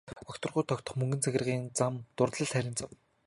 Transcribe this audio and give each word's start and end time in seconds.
Огторгуйд 0.31 0.67
тогтох 0.71 0.95
мөнгөн 1.01 1.21
цагирган 1.27 1.69
зам 1.81 2.01
дурлал 2.23 2.53
хайрын 2.55 2.77
зам. 2.83 2.99